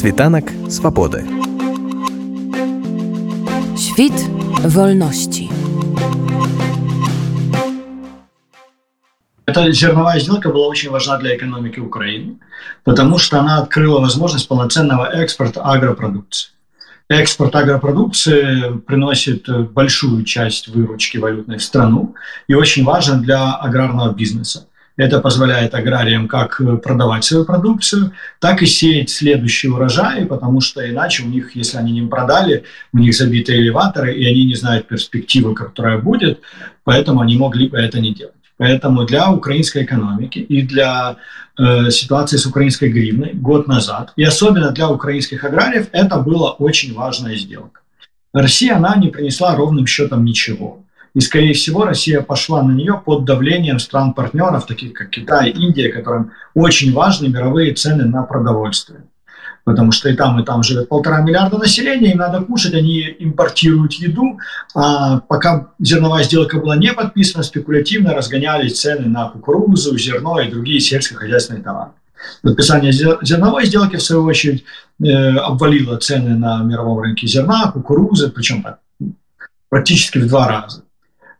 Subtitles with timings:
[0.00, 1.26] Світанак свабоды.
[3.76, 4.16] Świt
[4.64, 5.50] wolności.
[9.44, 12.38] Эта зерновая сделка была очень важна для экономики Украины,
[12.82, 16.52] потому что она открыла возможность полноценного экспорта агропродукции.
[17.10, 22.14] Экспорт агропродукции приносит большую часть выручки валютной в страну
[22.48, 24.66] и очень важен для аграрного бизнеса.
[25.00, 31.22] Это позволяет аграриям как продавать свою продукцию, так и сеять следующие урожаи, потому что иначе
[31.22, 35.54] у них, если они не продали, у них забиты элеваторы, и они не знают перспективы,
[35.54, 36.40] которая будет,
[36.84, 38.34] поэтому они могли бы это не делать.
[38.58, 41.16] Поэтому для украинской экономики и для
[41.56, 46.92] э, ситуации с украинской гривной год назад, и особенно для украинских аграриев, это была очень
[46.92, 47.80] важная сделка.
[48.34, 50.84] Россия, она не принесла ровным счетом ничего.
[51.14, 56.32] И, скорее всего, Россия пошла на нее под давлением стран-партнеров, таких как Китай, Индия, которым
[56.54, 59.04] очень важны мировые цены на продовольствие.
[59.64, 63.92] Потому что и там, и там живет полтора миллиарда населения, им надо кушать, они импортируют
[63.94, 64.38] еду.
[64.74, 70.80] А пока зерновая сделка была не подписана, спекулятивно разгонялись цены на кукурузу, зерно и другие
[70.80, 71.90] сельскохозяйственные товары.
[72.42, 74.64] Подписание зерновой сделки, в свою очередь,
[75.02, 78.78] э, обвалило цены на мировом рынке зерна, кукурузы, причем так,
[79.68, 80.84] практически в два раза.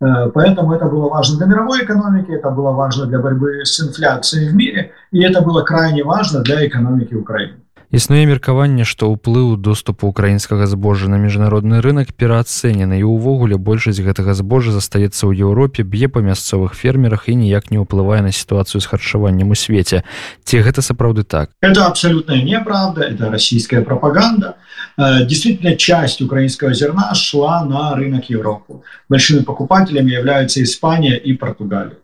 [0.00, 4.50] Э, поэтому это было важно для мировой экономики, это было важно для борьбы с инфляцией
[4.50, 7.56] в мире, и это было крайне важно для экономики Украины.
[7.88, 14.36] Існуе меркаванне, што ўплыў доступу украінскага збожжа на міжнародны рынок пераацэнены і ўвогуле большасць гэтага
[14.36, 18.90] збожжа застаецца ў Еўропе, б'е па мясцовых фермерах і ніяк не ўплывае на сітуацыю з
[18.92, 20.04] харчаваннем у свеце.
[20.44, 21.48] Ці гэта сапраўды так?
[21.64, 24.60] Это абсолютная неправда, это российская пропаганда.
[24.98, 28.84] Э, действительно, часть украинского зерна шла на рынок Европы.
[29.08, 31.96] Большими покупателями являются Испания и Португалия,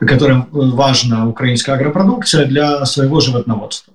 [0.00, 3.91] которым важна украинская агропродукция для своего животноводства.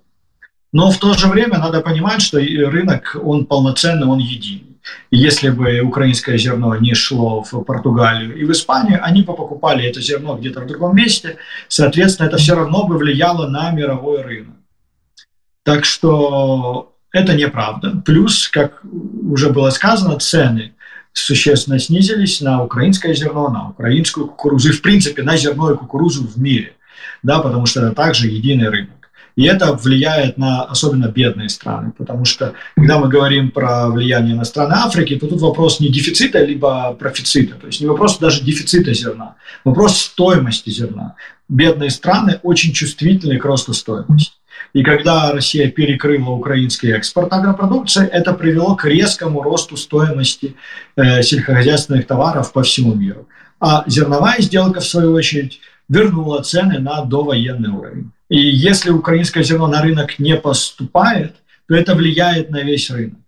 [0.73, 4.67] Но в то же время надо понимать, что рынок, он полноценный, он единый.
[5.11, 10.01] Если бы украинское зерно не шло в Португалию и в Испанию, они бы покупали это
[10.01, 14.55] зерно где-то в другом месте, соответственно, это все равно бы влияло на мировой рынок.
[15.63, 18.01] Так что это неправда.
[18.05, 20.73] Плюс, как уже было сказано, цены
[21.13, 26.27] существенно снизились на украинское зерно, на украинскую кукурузу и, в принципе, на зерно и кукурузу
[26.27, 26.75] в мире,
[27.23, 28.96] да, потому что это также единый рынок.
[29.37, 34.45] И это влияет на особенно бедные страны, потому что когда мы говорим про влияние на
[34.45, 38.95] страны Африки, то тут вопрос не дефицита, либо профицита, то есть не вопрос даже дефицита
[38.95, 41.15] зерна, вопрос стоимости зерна.
[41.47, 44.33] Бедные страны очень чувствительны к росту стоимости.
[44.73, 50.55] И когда Россия перекрыла украинский экспорт агропродукции, это привело к резкому росту стоимости
[50.95, 53.27] э, сельскохозяйственных товаров по всему миру.
[53.59, 55.59] А зерновая сделка, в свою очередь,
[55.89, 58.11] вернула цены на довоенный уровень.
[58.29, 61.35] И если украинское зерно на рынок не поступает,
[61.67, 63.19] то это влияет на весь рынок.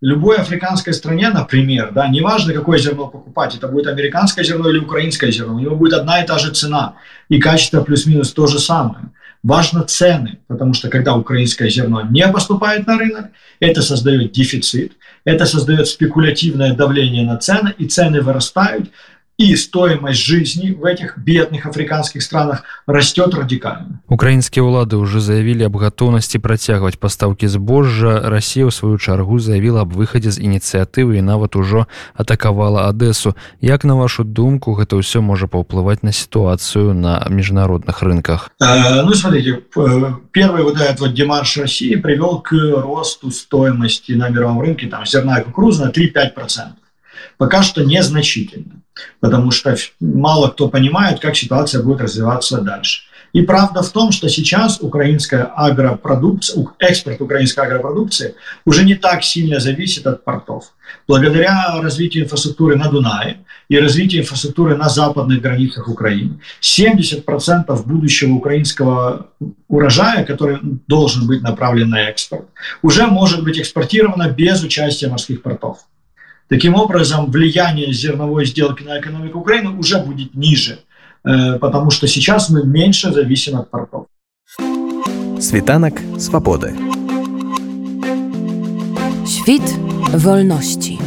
[0.00, 5.32] Любой африканской стране, например, да, неважно, какое зерно покупать, это будет американское зерно или украинское
[5.32, 6.94] зерно, у него будет одна и та же цена,
[7.28, 9.06] и качество плюс-минус то же самое.
[9.42, 13.26] Важно цены, потому что когда украинское зерно не поступает на рынок,
[13.58, 14.92] это создает дефицит,
[15.24, 18.90] это создает спекулятивное давление на цены, и цены вырастают,
[19.38, 24.00] и стоимость жизни в этих бедных африканских странах растет радикально.
[24.08, 28.28] Украинские улады уже заявили об готовности протягивать поставки збожжа.
[28.28, 33.36] Россия, в свою чаргу, заявила об выходе из инициативы и нават уже атаковала Одессу.
[33.60, 38.50] Як, на вашу думку, это все может повпливать на ситуацию на международных рынках?
[38.60, 39.62] Э, ну, смотрите,
[40.32, 45.38] первый вот этот вот демарш России привел к росту стоимости на мировом рынке там, зерна
[45.38, 46.72] и кукурузы на 3-5%.
[47.36, 48.78] Пока что незначительно
[49.20, 53.02] потому что мало кто понимает, как ситуация будет развиваться дальше.
[53.34, 58.34] И правда в том, что сейчас украинская агропродукция, экспорт украинской агропродукции
[58.64, 60.72] уже не так сильно зависит от портов.
[61.06, 69.26] Благодаря развитию инфраструктуры на Дунае и развитию инфраструктуры на западных границах Украины, 70% будущего украинского
[69.68, 72.46] урожая, который должен быть направлен на экспорт,
[72.80, 75.80] уже может быть экспортировано без участия морских портов.
[76.48, 80.78] Таким образом, влияние зерновой сделки на экономику Украины уже будет ниже,
[81.24, 84.06] э, потому что сейчас мы меньше зависим от портов.
[85.40, 86.74] Світанок свободы.
[89.26, 89.62] Świt
[90.14, 90.98] wolności.